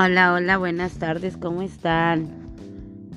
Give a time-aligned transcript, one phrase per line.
[0.00, 2.28] Hola, hola, buenas tardes, ¿cómo están?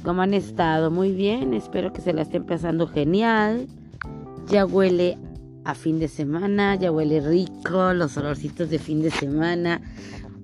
[0.03, 0.89] ¿Cómo han estado?
[0.89, 3.67] Muy bien, espero que se la estén pasando genial.
[4.47, 5.19] Ya huele
[5.63, 9.79] a fin de semana, ya huele rico, los olorcitos de fin de semana,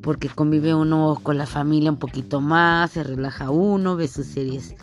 [0.04, 4.76] porque convive uno con la familia un poquito más, se relaja uno, ve sus series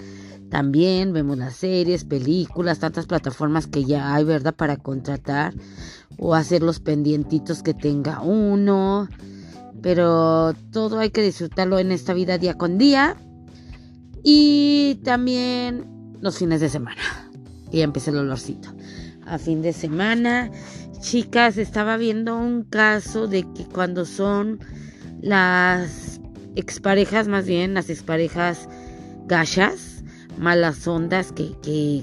[0.51, 4.57] también, vemos las series, películas, tantas plataformas que ya hay, ¿verdad?
[4.57, 5.55] Para contratar
[6.19, 9.09] o hacer los pendientitos que tenga uno
[9.85, 13.17] pero todo hay que disfrutarlo en esta vida día con día.
[14.23, 17.03] Y también los fines de semana.
[17.71, 18.71] Y ya empecé el olorcito.
[19.27, 20.51] A fin de semana,
[21.01, 24.59] chicas, estaba viendo un caso de que cuando son
[25.21, 26.19] las
[26.57, 28.71] exparejas, más bien las exparejas
[29.27, 30.03] gachas,
[30.39, 31.53] malas ondas, que,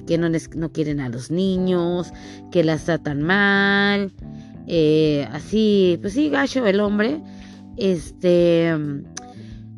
[0.06, 2.14] que, no, no quieren a los niños,
[2.52, 4.12] que las tratan mal,
[4.68, 7.20] eh, así, pues sí, gacho el hombre
[7.82, 8.76] este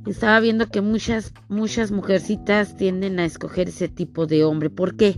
[0.06, 4.70] estaba viendo que muchas muchas mujercitas tienden a escoger ese tipo de hombre.
[4.70, 5.18] ¿Por qué?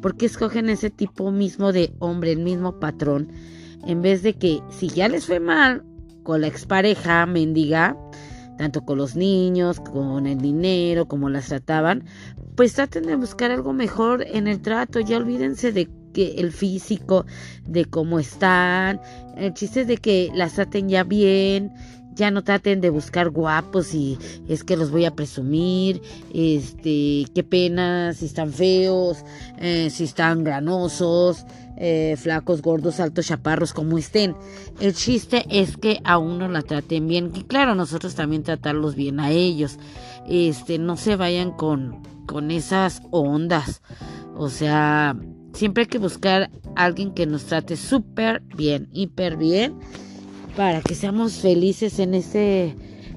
[0.00, 3.28] Porque escogen ese tipo mismo de hombre, el mismo patrón,
[3.86, 5.84] en vez de que si ya les fue mal
[6.22, 7.96] con la expareja mendiga,
[8.58, 12.04] tanto con los niños, con el dinero, como las trataban,
[12.56, 17.24] pues traten de buscar algo mejor en el trato, ya olvídense de que el físico,
[17.66, 19.00] de cómo están,
[19.36, 21.72] el chiste de que las traten ya bien,
[22.14, 24.18] ya no traten de buscar guapos y
[24.48, 29.24] es que los voy a presumir, este, qué pena si están feos,
[29.58, 31.44] eh, si están granosos,
[31.76, 34.36] eh, flacos, gordos, altos, chaparros, como estén.
[34.80, 39.20] El chiste es que a uno la traten bien, y claro, nosotros también tratarlos bien
[39.20, 39.78] a ellos.
[40.28, 43.82] Este, no se vayan con, con esas ondas.
[44.36, 45.16] O sea,
[45.54, 49.78] siempre hay que buscar a alguien que nos trate súper bien, hiper bien
[50.56, 52.74] para que seamos felices en ese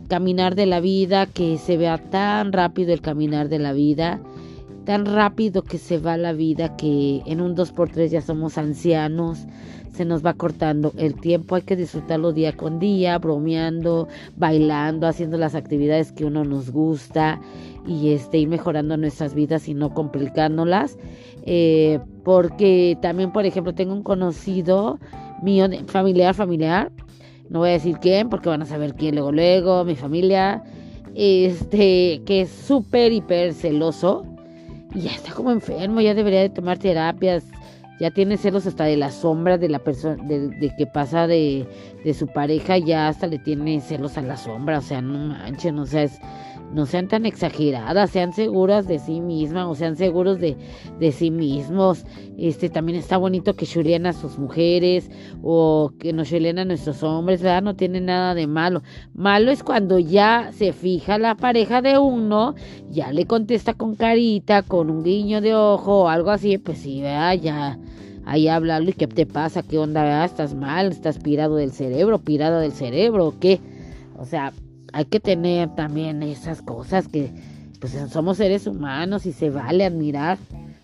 [0.08, 4.19] caminar de la vida, que se vea tan rápido el caminar de la vida,
[4.85, 9.40] tan rápido que se va la vida que en un 2x3 ya somos ancianos,
[9.94, 15.38] se nos va cortando el tiempo, hay que disfrutarlo día con día, bromeando, bailando, haciendo
[15.38, 17.40] las actividades que uno nos gusta
[17.88, 20.97] y este, ir mejorando nuestras vidas y no complicándolas.
[21.45, 25.00] Eh, porque también, por ejemplo, tengo un conocido
[25.41, 26.91] mío, familiar, familiar,
[27.50, 30.63] no voy a decir quién porque van a saber quién luego, luego, mi familia,
[31.16, 34.25] este, que es súper, hiper celoso
[34.94, 37.45] y ya está como enfermo, ya debería de tomar terapias,
[38.00, 41.67] ya tiene celos hasta de la sombra de la persona, de, que pasa de,
[42.03, 45.79] de su pareja, ya hasta le tiene celos a la sombra, o sea, no manchen,
[45.79, 46.19] o sea, es
[46.73, 50.57] no sean tan exageradas, sean seguras de sí mismas o sean seguros de,
[51.00, 52.06] de sí mismos.
[52.38, 55.09] Este también está bonito que chulen a sus mujeres
[55.41, 57.63] o que nos chulen a nuestros hombres, ¿verdad?
[57.63, 58.83] No tiene nada de malo.
[59.13, 62.56] Malo es cuando ya se fija la pareja de uno,
[62.89, 67.00] ya le contesta con carita, con un guiño de ojo o algo así, pues sí,
[67.00, 67.79] ya
[68.25, 70.25] ahí hablarlo y qué te pasa, qué onda, ¿verdad?
[70.25, 73.59] estás mal, estás pirado del cerebro, pirado del cerebro, ¿o qué?
[74.18, 74.53] O sea,
[74.94, 77.31] hay que tener también esas cosas que
[77.80, 80.38] pues somos seres humanos y se vale admirar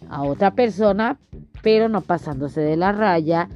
[0.10, 1.18] a otra persona,
[1.62, 3.48] pero no pasándose de la raya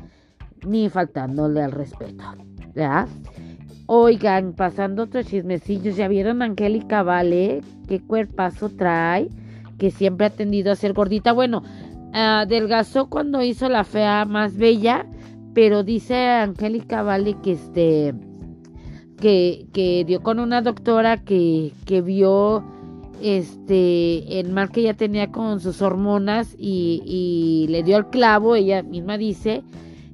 [0.65, 2.23] ni faltándole al respeto.
[2.73, 3.07] ¿verdad?
[3.87, 7.61] Oigan, pasando otros chismecillos, ¿ya vieron a Angélica Vale?
[7.87, 9.29] ¿Qué cuerpazo trae?
[9.77, 11.33] Que siempre ha tendido a ser gordita.
[11.33, 11.63] Bueno,
[12.15, 15.05] adelgazó cuando hizo la fea más bella,
[15.53, 18.15] pero dice Angélica Vale que este
[19.19, 22.63] que, dio con una doctora que, que vio
[23.21, 28.55] este el mal que ella tenía con sus hormonas y, y, le dio el clavo,
[28.55, 29.63] ella misma dice,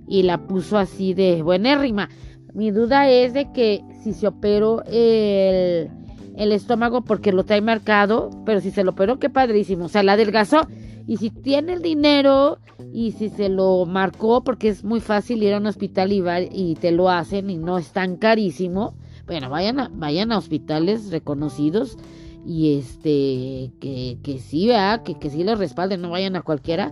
[0.07, 2.09] y la puso así de buenérrima.
[2.53, 5.89] Mi duda es de que si se operó el,
[6.35, 10.03] el estómago porque lo trae marcado, pero si se lo operó, qué padrísimo, o sea,
[10.03, 10.67] la adelgazó.
[11.07, 12.59] Y si tiene el dinero
[12.93, 16.75] y si se lo marcó, porque es muy fácil ir a un hospital y, y
[16.75, 18.95] te lo hacen y no es tan carísimo,
[19.25, 21.97] bueno, vayan a, vayan a hospitales reconocidos
[22.45, 26.91] y este, que, que sí, vea, que, que sí los respalden, no vayan a cualquiera.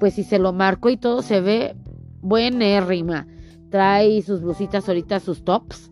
[0.00, 1.76] Pues si se lo marco y todo se ve
[2.20, 3.26] buenérrima.
[3.70, 5.90] Trae sus blusitas ahorita, sus tops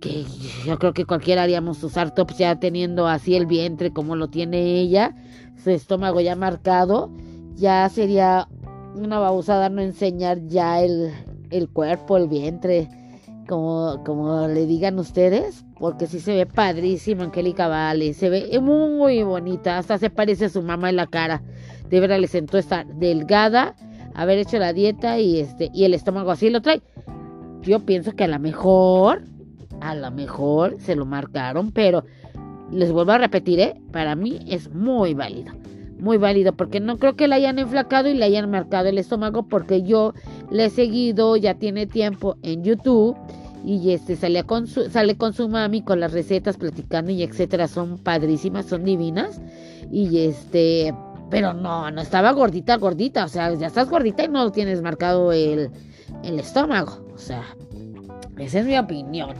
[0.00, 0.24] que
[0.64, 4.80] yo creo que cualquiera haríamos usar tops ya teniendo así el vientre como lo tiene
[4.80, 5.14] ella,
[5.62, 7.10] su estómago ya marcado,
[7.54, 8.48] ya sería
[8.94, 11.12] una babosada no enseñar ya el,
[11.50, 12.88] el cuerpo, el vientre,
[13.46, 19.22] como, como le digan ustedes, porque sí se ve padrísimo Angélica Vale, se ve muy
[19.22, 21.42] bonita, hasta se parece a su mamá en la cara,
[21.88, 23.74] de verdad le sentó estar delgada,
[24.14, 26.82] haber hecho la dieta y este y el estómago así lo trae.
[27.62, 29.24] Yo pienso que a lo mejor,
[29.80, 32.04] a lo mejor se lo marcaron, pero
[32.70, 33.80] les vuelvo a repetir, ¿eh?
[33.92, 35.52] para mí es muy válido.
[35.98, 39.44] Muy válido, porque no creo que le hayan enflacado y le hayan marcado el estómago,
[39.48, 40.12] porque yo
[40.50, 43.16] le he seguido, ya tiene tiempo en YouTube
[43.66, 47.66] y este sale con su, sale con su mami con las recetas platicando y etcétera
[47.66, 49.40] son padrísimas son divinas
[49.90, 50.94] y este
[51.30, 55.32] pero no no estaba gordita gordita o sea ya estás gordita y no tienes marcado
[55.32, 55.70] el,
[56.22, 57.42] el estómago o sea
[58.38, 59.34] esa es mi opinión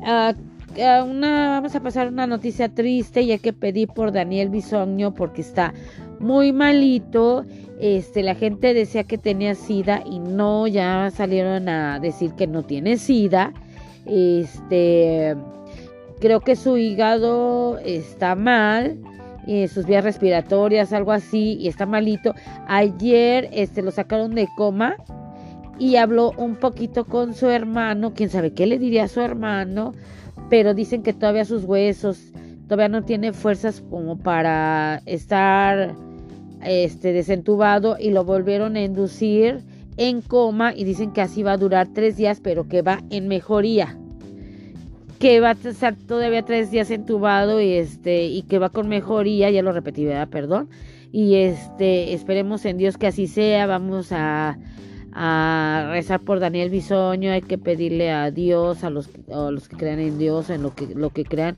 [0.00, 0.32] uh,
[0.78, 5.72] una, vamos a pasar una noticia triste ya que pedí por Daniel Bisoño porque está
[6.20, 7.44] muy malito.
[7.80, 12.62] Este, la gente decía que tenía sida y no, ya salieron a decir que no
[12.62, 13.52] tiene sida.
[14.06, 15.36] Este,
[16.20, 18.98] creo que su hígado está mal,
[19.46, 22.34] eh, sus vías respiratorias, algo así, y está malito.
[22.66, 24.96] Ayer, este, lo sacaron de coma
[25.78, 29.92] y habló un poquito con su hermano, quién sabe qué le diría a su hermano,
[30.48, 32.32] pero dicen que todavía sus huesos
[32.66, 35.94] todavía no tiene fuerzas como para estar
[36.64, 39.62] este desentubado y lo volvieron a inducir
[39.96, 43.28] en coma y dicen que así va a durar tres días pero que va en
[43.28, 43.96] mejoría.
[45.18, 49.50] Que va a estar todavía tres días entubado y este y que va con mejoría
[49.50, 50.68] ya lo repetí verdad perdón.
[51.12, 54.58] Y este esperemos en Dios que así sea vamos a
[55.18, 59.76] a rezar por Daniel Bisoño, hay que pedirle a Dios, a los, a los que
[59.78, 61.56] crean en Dios, en lo que, lo que crean,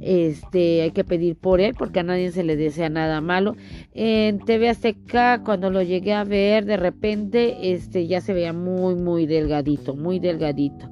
[0.00, 3.56] este, hay que pedir por él, porque a nadie se le desea nada malo.
[3.92, 8.94] En TV Azteca, cuando lo llegué a ver, de repente, este, ya se veía muy,
[8.94, 10.88] muy delgadito, muy delgadito.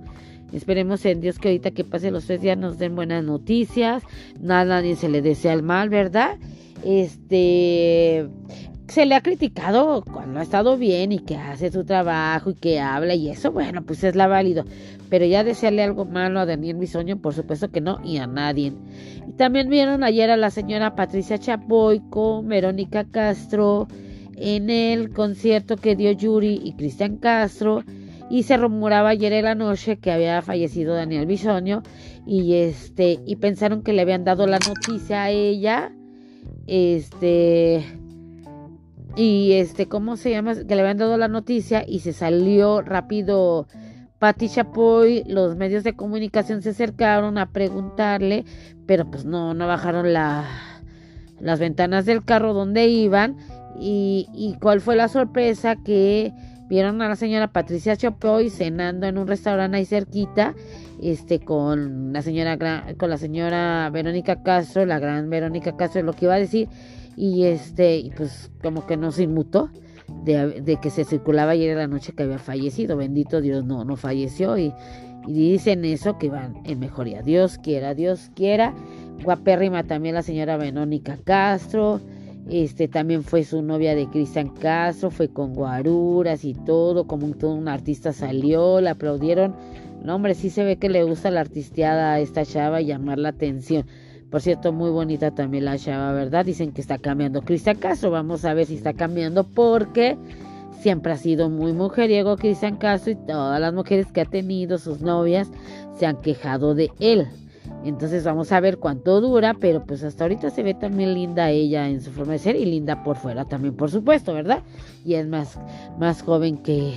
[0.52, 4.02] Esperemos en Dios que ahorita que pase los tres días nos den buenas noticias.
[4.40, 6.38] Nada, nadie se le desea el mal, ¿verdad?
[6.84, 8.26] Este,
[8.90, 12.80] se le ha criticado cuando ha estado bien y que hace su trabajo y que
[12.80, 14.64] habla y eso, bueno, pues es la válido.
[15.08, 18.72] Pero ya desearle algo malo a Daniel Bisoño, por supuesto que no, y a nadie.
[19.28, 23.86] Y también vieron ayer a la señora Patricia Chapoy con Verónica Castro
[24.36, 27.84] en el concierto que dio Yuri y Cristian Castro.
[28.28, 31.82] Y se rumoraba ayer en la noche que había fallecido Daniel Bisoño.
[32.26, 35.92] Y este, y pensaron que le habían dado la noticia a ella.
[36.66, 37.99] Este
[39.16, 40.54] y este, ¿cómo se llama?
[40.54, 43.66] Que le habían dado la noticia y se salió rápido
[44.18, 48.44] Patti Chapoy, los medios de comunicación se acercaron a preguntarle,
[48.86, 50.44] pero pues no, no bajaron la,
[51.40, 53.36] las ventanas del carro donde iban.
[53.78, 56.34] Y, y cuál fue la sorpresa que
[56.68, 60.54] vieron a la señora Patricia Chapoy cenando en un restaurante ahí cerquita,
[61.02, 62.58] este, con la señora
[62.98, 66.68] con la señora Verónica Castro, la gran Verónica Castro, lo que iba a decir,
[67.20, 69.68] y este, pues como que no se inmutó
[70.24, 72.96] de, que se circulaba ayer en la noche que había fallecido.
[72.96, 74.72] Bendito Dios, no, no falleció y,
[75.26, 77.20] dicen eso que van en mejoría.
[77.20, 78.74] Dios quiera, Dios quiera.
[79.22, 82.00] Guapérrima también la señora Verónica Castro.
[82.48, 87.52] Este también fue su novia de Cristian Castro, fue con guaruras y todo, como todo
[87.52, 89.54] un artista salió, la aplaudieron.
[90.02, 93.18] No, hombre, sí se ve que le gusta la artisteada a esta chava y llamar
[93.18, 93.84] la atención.
[94.30, 96.44] Por cierto, muy bonita también la chava, ¿verdad?
[96.44, 98.12] Dicen que está cambiando Cristian Castro.
[98.12, 100.16] Vamos a ver si está cambiando porque
[100.80, 105.00] siempre ha sido muy mujeriego Cristian Castro y todas las mujeres que ha tenido, sus
[105.00, 105.50] novias,
[105.98, 107.26] se han quejado de él.
[107.84, 111.88] Entonces vamos a ver cuánto dura, pero pues hasta ahorita se ve también linda ella
[111.88, 114.62] en su forma de ser y linda por fuera también, por supuesto, ¿verdad?
[115.04, 115.58] Y es más,
[115.98, 116.94] más joven que,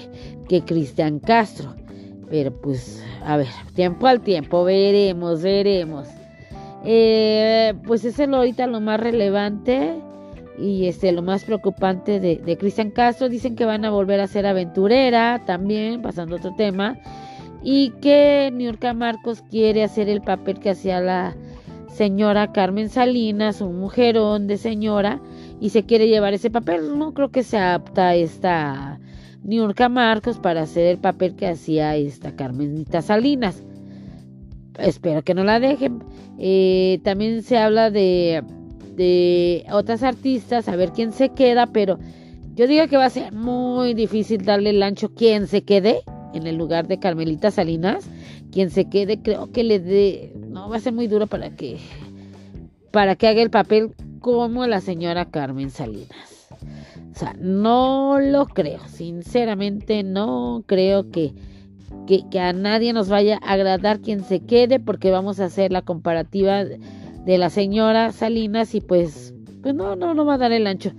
[0.50, 1.74] que Cristian Castro.
[2.30, 6.08] Pero pues, a ver, tiempo al tiempo, veremos, veremos.
[6.86, 10.02] Eh, pues es lo ahorita lo más relevante
[10.58, 13.30] y este lo más preocupante de, Cristian Castro.
[13.30, 16.98] Dicen que van a volver a ser aventurera también, pasando otro tema.
[17.64, 21.36] Y que Niurka Marcos quiere hacer el papel que hacía la
[21.88, 25.22] señora Carmen Salinas, un mujerón de señora,
[25.62, 26.98] y se quiere llevar ese papel.
[26.98, 29.00] No creo que se apta esta
[29.44, 33.64] Niurka Marcos para hacer el papel que hacía esta Carmenita Salinas
[34.80, 36.04] espero que no la dejen.
[36.40, 38.44] Eh, también se habla de,
[38.96, 42.00] de otras artistas, a ver quién se queda, pero
[42.56, 46.02] yo digo que va a ser muy difícil darle el ancho quien se quede
[46.34, 48.08] en el lugar de Carmelita Salinas.
[48.52, 51.80] Quien se quede, creo que le dé, no va a ser muy duro para que
[52.92, 56.48] para que haga el papel como la señora Carmen Salinas.
[57.12, 61.34] O sea, no lo creo, sinceramente no creo que
[62.08, 65.82] que, a nadie nos vaya a agradar quien se quede porque vamos a hacer la
[65.82, 70.68] comparativa de la señora Salinas y pues, pues no, no, no va a dar el
[70.68, 70.92] ancho.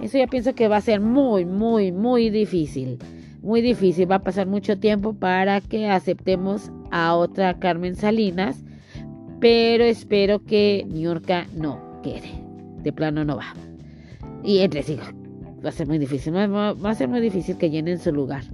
[0.00, 2.98] Eso ya pienso que va a ser muy, muy, muy difícil.
[3.42, 4.10] Muy difícil.
[4.10, 8.64] Va a pasar mucho tiempo para que aceptemos a otra Carmen Salinas.
[9.40, 12.30] pero espero que Niurka no quede.
[12.82, 13.54] De plano no va.
[14.44, 14.98] Y entre sí,
[15.64, 18.44] va a ser muy difícil, va, a ser muy difícil que llenen su lugar.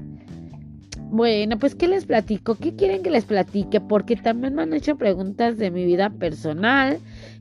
[1.11, 2.55] Bueno, pues ¿qué les platico?
[2.57, 3.81] ¿Qué quieren que les platique?
[3.81, 6.99] Porque también me han hecho preguntas de mi vida personal,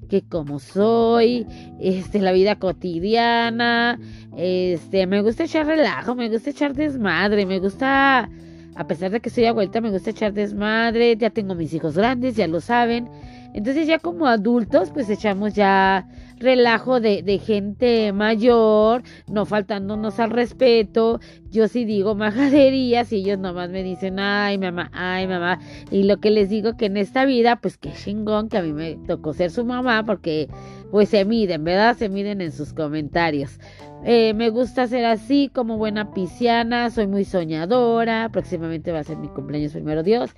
[0.09, 1.45] que cómo soy,
[1.81, 3.99] este, la vida cotidiana,
[4.37, 8.29] este, me gusta echar relajo, me gusta echar desmadre, me gusta,
[8.75, 12.37] a pesar de que soy vuelta, me gusta echar desmadre, ya tengo mis hijos grandes,
[12.37, 13.09] ya lo saben,
[13.53, 16.07] entonces ya como adultos pues echamos ya
[16.39, 21.19] relajo de, de, gente mayor, no faltándonos al respeto.
[21.49, 25.59] Yo sí digo majaderías y ellos nomás me dicen, ay mamá, ay mamá.
[25.91, 28.73] Y lo que les digo que en esta vida, pues qué chingón que a mí
[28.73, 30.47] me tocó ser su mamá porque
[30.91, 31.97] pues se miden, ¿verdad?
[31.97, 33.59] Se miden en sus comentarios.
[34.05, 39.17] Eh, me gusta ser así como buena pisciana, soy muy soñadora, próximamente va a ser
[39.17, 40.31] mi cumpleaños primero Dios,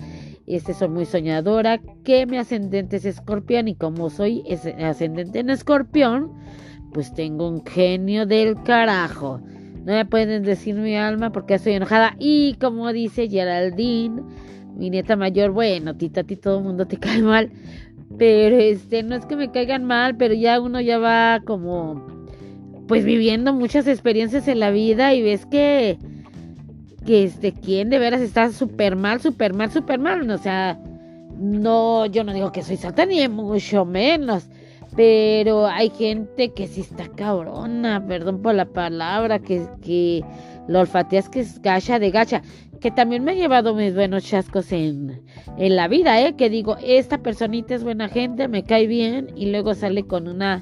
[0.56, 4.44] este soy muy soñadora, que mi ascendente es escorpión y como soy
[4.80, 6.32] ascendente en escorpión,
[6.94, 9.42] pues tengo un genio del carajo.
[9.86, 12.16] No me pueden decir mi alma porque estoy enojada.
[12.20, 14.22] Y como dice Geraldine,
[14.76, 17.52] mi nieta mayor, bueno, tita, a ti todo el mundo te cae mal.
[18.18, 22.06] Pero este, no es que me caigan mal, pero ya uno ya va como,
[22.88, 25.98] pues viviendo muchas experiencias en la vida y ves que,
[27.10, 30.30] que este, quien de veras está súper mal, súper mal, súper mal.
[30.30, 30.80] O sea,
[31.40, 34.48] no, yo no digo que soy santa ni mucho menos.
[34.96, 40.24] Pero hay gente que sí está cabrona, perdón por la palabra, que, que
[40.68, 42.44] la olfateas que es gacha de gacha
[42.80, 45.24] que también me ha llevado mis buenos chascos en,
[45.58, 46.36] en la vida, ¿eh?
[46.36, 50.62] Que digo, esta personita es buena gente, me cae bien, y luego sale con una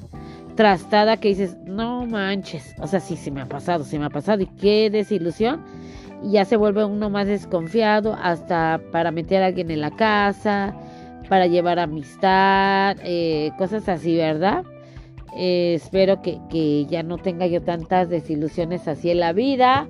[0.55, 4.09] trastada que dices, no manches, o sea, sí, sí me ha pasado, sí me ha
[4.09, 5.61] pasado, y qué desilusión,
[6.23, 10.75] y ya se vuelve uno más desconfiado, hasta para meter a alguien en la casa,
[11.29, 14.63] para llevar amistad, eh, cosas así, ¿verdad?
[15.35, 19.87] Eh, espero que, que ya no tenga yo tantas desilusiones así en la vida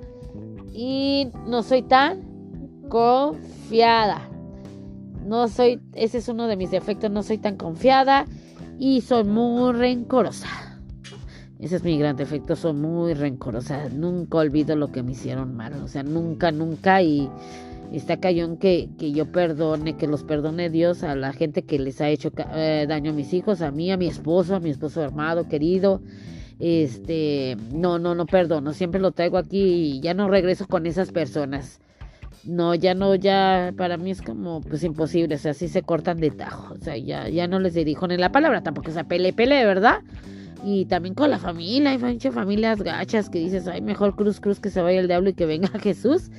[0.72, 2.20] y no soy tan
[2.88, 4.28] confiada.
[5.24, 8.26] No soy, ese es uno de mis defectos, no soy tan confiada
[8.78, 10.67] y soy muy rencorosa.
[11.60, 13.88] Es mi gran defecto, soy muy rencorosa.
[13.88, 17.28] Nunca olvido lo que me hicieron mal, o sea, nunca, nunca y
[17.92, 22.00] está cayón que, que yo perdone, que los perdone Dios a la gente que les
[22.00, 25.02] ha hecho eh, daño a mis hijos, a mí, a mi esposo, a mi esposo
[25.02, 26.00] armado, querido
[26.58, 31.12] este, no, no, no perdono, siempre lo traigo aquí y ya no regreso con esas
[31.12, 31.80] personas.
[32.44, 36.18] No, ya no, ya para mí es como pues imposible, o sea, así se cortan
[36.18, 39.32] de tajo, o sea, ya, ya no les dirijo ni la palabra, tampoco se pele,
[39.32, 40.00] pele, ¿verdad?
[40.64, 44.58] Y también con la familia, hay muchas familias gachas que dices, ay, mejor cruz, cruz
[44.60, 46.30] que se vaya el diablo y que venga Jesús.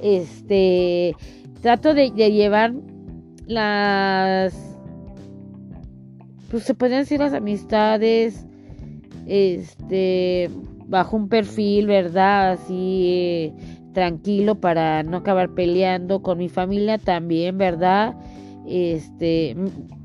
[0.00, 1.16] Este,
[1.62, 2.74] trato de, llevar
[3.46, 4.54] las,
[6.50, 8.46] pues se pueden decir las amistades,
[9.26, 10.50] este,
[10.86, 12.52] bajo un perfil, ¿verdad?
[12.52, 13.52] Así eh,
[13.94, 18.14] tranquilo para no acabar peleando con mi familia también, ¿verdad?
[18.66, 19.56] Este,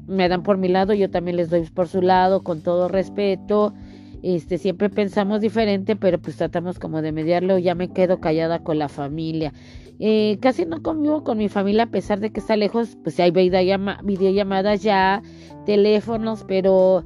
[0.09, 3.73] me dan por mi lado, yo también les doy por su lado, con todo respeto.
[4.21, 7.57] Este, siempre pensamos diferente, pero pues tratamos como de mediarlo.
[7.57, 9.53] Ya me quedo callada con la familia.
[9.99, 13.31] Eh, casi no convivo con mi familia a pesar de que está lejos, pues hay
[13.31, 15.21] videollamadas ya,
[15.65, 17.03] teléfonos, pero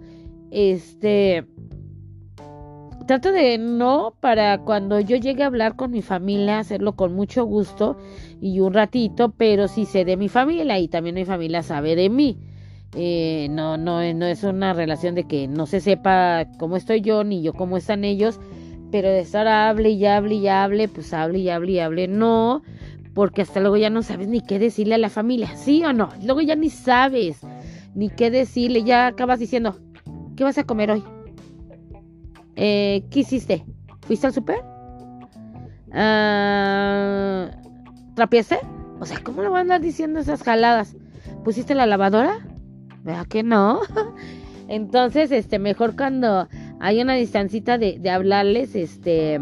[0.51, 1.47] este
[3.07, 7.45] trato de no para cuando yo llegue a hablar con mi familia, hacerlo con mucho
[7.45, 7.97] gusto
[8.39, 12.09] y un ratito, pero sí sé de mi familia y también mi familia sabe de
[12.09, 12.37] mí.
[12.95, 17.23] Eh, no, no, no es una relación de que no se sepa cómo estoy yo
[17.23, 18.39] ni yo cómo están ellos,
[18.91, 22.61] pero de estar hable y hable y hable, pues hable y hable y hable, no,
[23.15, 26.09] porque hasta luego ya no sabes ni qué decirle a la familia, ¿sí o no?
[26.23, 27.41] Luego ya ni sabes
[27.95, 29.79] ni qué decirle, ya acabas diciendo,
[30.35, 31.03] ¿qué vas a comer hoy?
[32.55, 33.65] Eh, ¿Qué hiciste?
[34.01, 34.57] ¿Fuiste al super?
[35.89, 37.49] Uh,
[38.15, 38.59] ¿Trapiaste?
[38.99, 40.95] O sea, ¿cómo le van a andar diciendo esas jaladas?
[41.43, 42.39] ¿Pusiste la lavadora?
[43.03, 43.81] ¿Verdad que no?
[44.67, 46.47] Entonces, este, mejor cuando
[46.79, 49.41] hay una distancita de, de, hablarles, este,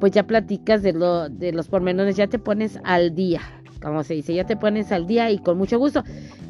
[0.00, 3.40] pues ya platicas de, lo, de los pormenores, ya te pones al día,
[3.82, 6.04] como se dice, ya te pones al día y con mucho gusto.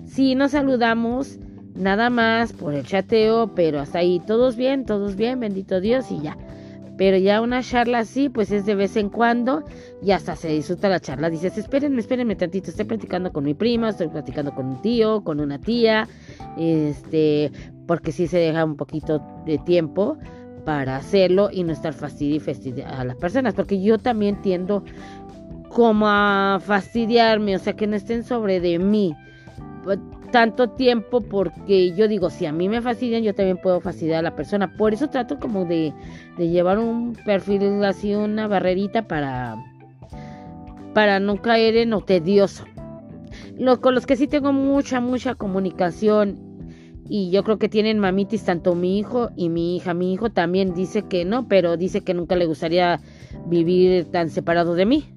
[0.07, 1.39] Si nos saludamos,
[1.75, 6.21] nada más por el chateo, pero hasta ahí todos bien, todos bien, bendito Dios y
[6.21, 6.37] ya.
[7.03, 9.65] Pero ya una charla así, pues es de vez en cuando
[10.01, 11.31] y hasta se disfruta la charla.
[11.31, 15.41] Dices, espérenme, espérenme tantito, estoy platicando con mi prima, estoy platicando con un tío, con
[15.41, 16.07] una tía,
[16.57, 17.51] este,
[17.89, 20.17] porque sí se deja un poquito de tiempo
[20.65, 24.85] para hacerlo y no estar fastidio y fastidiar a las personas, porque yo también tiendo
[25.71, 29.13] como a fastidiarme, o sea, que no estén sobre de mí.
[30.33, 34.23] Tanto tiempo porque yo digo, si a mí me fastidian, yo también puedo fastidiar a
[34.23, 34.77] la persona.
[34.77, 35.93] Por eso trato como de,
[36.39, 39.57] de llevar un perfil así, una barrerita para,
[40.95, 42.65] para no caer en lo tedioso.
[43.59, 46.53] Lo, con los que sí tengo mucha, mucha comunicación
[47.09, 49.93] y yo creo que tienen mamitis tanto mi hijo y mi hija.
[49.93, 53.01] Mi hijo también dice que no, pero dice que nunca le gustaría
[53.47, 55.12] vivir tan separado de mí.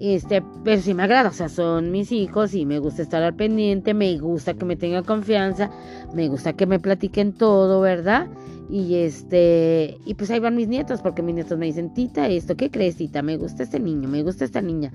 [0.00, 3.34] Este, pero sí me agrada, o sea, son mis hijos y me gusta estar al
[3.34, 5.70] pendiente, me gusta que me tengan confianza,
[6.14, 8.28] me gusta que me platiquen todo, ¿verdad?
[8.70, 12.56] Y este, y pues ahí van mis nietos, porque mis nietos me dicen, tita, esto,
[12.56, 13.22] ¿qué crees, tita?
[13.22, 14.92] Me gusta este niño, me gusta esta niña.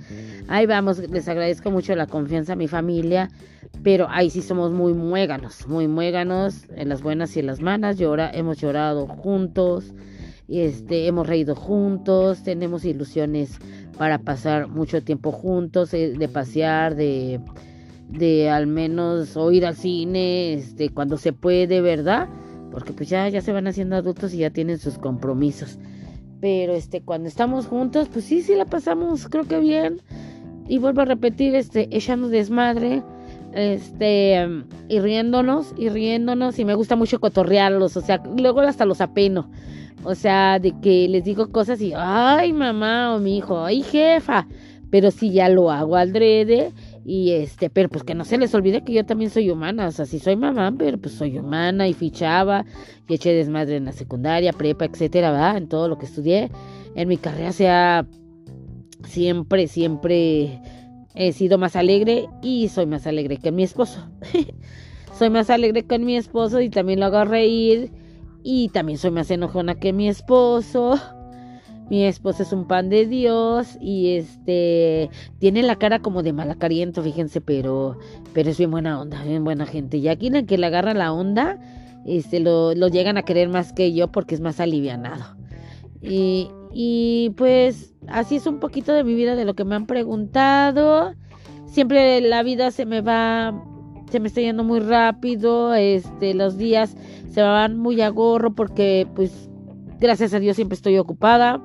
[0.48, 3.30] Ahí vamos, les agradezco mucho la confianza a mi familia,
[3.84, 7.98] pero ahí sí somos muy muéganos, muy muéganos, en las buenas y en las malas,
[7.98, 9.92] llora, hemos llorado juntos,
[10.48, 13.60] este, hemos reído juntos, tenemos ilusiones
[13.98, 17.40] para pasar mucho tiempo juntos, eh, de pasear, de,
[18.10, 22.28] de al menos o ir al cine, este, cuando se puede, ¿verdad?
[22.74, 25.78] porque pues ya, ya se van haciendo adultos y ya tienen sus compromisos.
[26.42, 30.02] Pero este, cuando estamos juntos, pues sí, sí la pasamos, creo que bien.
[30.68, 33.04] Y vuelvo a repetir, este, echando desmadre,
[33.54, 34.44] este,
[34.90, 39.52] y riéndonos, y riéndonos, y me gusta mucho cotorrearlos, o sea, luego hasta los apeno.
[40.04, 44.48] O sea, de que les digo cosas y, ay, mamá o mi hijo, ay, jefa.
[44.90, 46.72] Pero si ya lo hago al drede
[47.06, 49.92] y este, pero pues que no se les olvide que yo también soy humana, o
[49.92, 52.66] sea, sí soy mamá, pero pues soy humana y fichaba
[53.08, 55.58] y eché desmadre en la secundaria, prepa, etcétera, ¿verdad?
[55.58, 56.52] En todo lo que estudié.
[56.96, 58.06] En mi carrera sea
[59.08, 60.62] siempre, siempre
[61.16, 64.08] he sido más alegre y soy más alegre que mi esposo.
[65.18, 67.92] soy más alegre que mi esposo y también lo hago reír
[68.44, 71.00] y también soy más enojona que mi esposo.
[71.90, 75.10] Mi esposo es un pan de Dios y este
[75.40, 77.98] tiene la cara como de malacariento, fíjense, pero
[78.34, 79.98] pero es bien buena onda, bien buena gente.
[79.98, 81.60] Y aquí en el que le agarra la onda,
[82.06, 85.36] este lo, lo llegan a querer más que yo porque es más alivianado.
[86.02, 89.86] Y, y pues así es un poquito de mi vida de lo que me han
[89.86, 91.14] preguntado.
[91.66, 93.54] Siempre la vida se me va
[94.12, 96.96] se me está yendo muy rápido, este los días
[97.32, 99.50] se van muy a gorro porque pues
[100.00, 101.62] gracias a Dios siempre estoy ocupada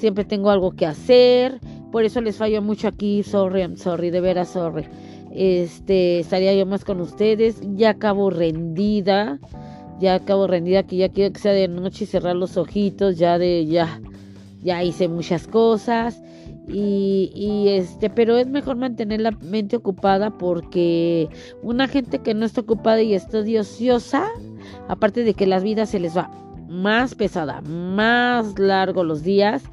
[0.00, 1.60] siempre tengo algo que hacer,
[1.92, 4.86] por eso les fallo mucho aquí, sorry, I'm sorry, de veras sorry.
[5.32, 9.38] Este, estaría yo más con ustedes, ya acabo rendida,
[10.00, 13.38] ya acabo rendida que ya quiero que sea de noche y cerrar los ojitos, ya
[13.38, 14.00] de ya
[14.62, 16.20] ya hice muchas cosas
[16.68, 21.28] y, y, este pero es mejor mantener la mente ocupada porque
[21.62, 24.28] una gente que no está ocupada y está ociosa
[24.88, 26.30] aparte de que las vidas se les va
[26.68, 29.64] más pesada más largo los días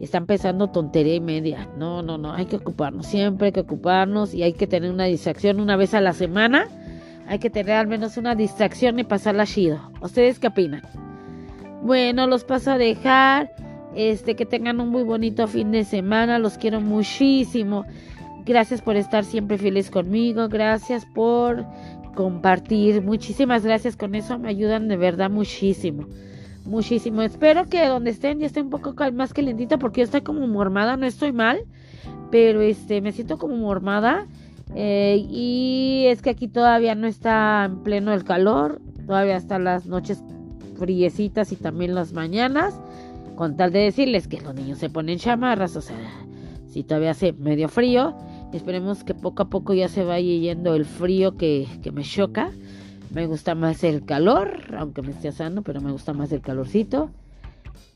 [0.00, 1.68] están pensando tontería y media.
[1.76, 5.04] No, no, no, hay que ocuparnos, siempre hay que ocuparnos y hay que tener una
[5.04, 6.68] distracción una vez a la semana.
[7.28, 9.80] Hay que tener al menos una distracción y pasarla chido.
[10.00, 10.82] ¿Ustedes qué opinan?
[11.82, 13.50] Bueno, los paso a dejar.
[13.96, 16.38] Este, que tengan un muy bonito fin de semana.
[16.38, 17.84] Los quiero muchísimo.
[18.44, 20.48] Gracias por estar siempre fieles conmigo.
[20.48, 21.64] Gracias por
[22.14, 23.02] compartir.
[23.02, 23.96] Muchísimas gracias.
[23.96, 26.06] Con eso me ayudan de verdad muchísimo
[26.66, 27.22] muchísimo.
[27.22, 30.96] Espero que donde estén ya esté un poco más calentita porque yo estoy como mormada,
[30.96, 31.60] no estoy mal,
[32.30, 34.26] pero este me siento como mormada.
[34.74, 39.86] Eh, y es que aquí todavía no está en pleno el calor, todavía están las
[39.86, 40.22] noches
[40.76, 42.78] friecitas y también las mañanas,
[43.36, 45.96] con tal de decirles que los niños se ponen chamarras, o sea,
[46.68, 48.16] si todavía hace medio frío,
[48.52, 52.50] esperemos que poco a poco ya se vaya yendo el frío que, que me choca.
[53.14, 57.10] Me gusta más el calor, aunque me esté asando, pero me gusta más el calorcito.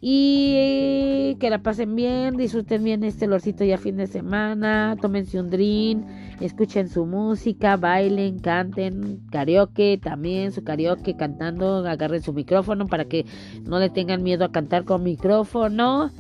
[0.01, 5.51] Y que la pasen bien, disfruten bien este olorcito ya fin de semana, tómense un
[5.51, 6.05] drink,
[6.41, 13.27] escuchen su música, bailen, canten, karaoke también, su karaoke cantando, agarren su micrófono para que
[13.65, 16.11] no le tengan miedo a cantar con micrófono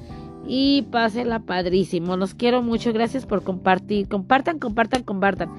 [0.46, 2.16] y pásenla padrísimo.
[2.16, 5.50] Los quiero mucho, gracias por compartir, compartan, compartan, compartan.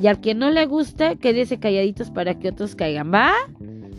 [0.00, 3.32] Y al que no le guste, quédese calladitos para que otros caigan, ¿va?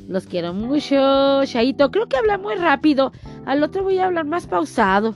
[0.07, 1.91] Los quiero mucho, Chaito.
[1.91, 3.11] Creo que habla muy rápido.
[3.45, 5.15] Al otro voy a hablar más pausado.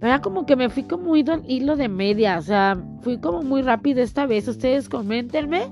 [0.00, 0.22] ¿Verdad?
[0.22, 2.38] Como que me fui como hilo de media.
[2.38, 4.48] O sea, fui como muy rápido esta vez.
[4.48, 5.70] Ustedes coméntenme.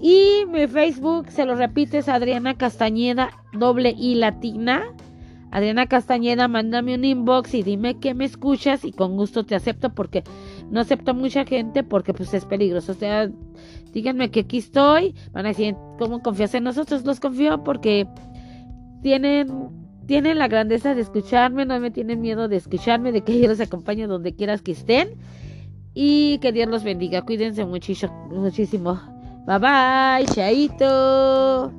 [0.00, 4.84] Y mi Facebook, se lo repite, es Adriana Castañeda, doble y latina.
[5.50, 9.94] Adriana Castañeda, mándame un inbox y dime que me escuchas y con gusto te acepto
[9.94, 10.24] porque
[10.68, 12.92] no acepto mucha gente porque pues es peligroso.
[12.92, 13.30] O sea,
[13.94, 17.04] díganme que aquí estoy, van a decir, ¿cómo confías en nosotros?
[17.04, 18.06] Los confío porque
[19.02, 19.48] tienen,
[20.06, 23.60] tienen la grandeza de escucharme, no me tienen miedo de escucharme, de que yo los
[23.60, 25.10] acompañe donde quieras que estén.
[25.94, 29.00] Y que Dios los bendiga, cuídense muchísimo.
[29.46, 31.72] Bye bye, chaito.